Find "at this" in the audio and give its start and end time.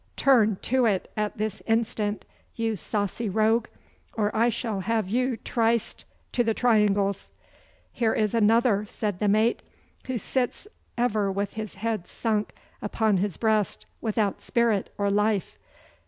1.15-1.61